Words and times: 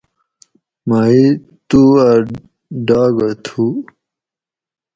مہ 0.87 0.99
ئ 1.15 1.19
تُو 1.67 1.81
اۤ 2.09 2.19
ڈاگہ 2.87 3.29
تھو 3.45 3.65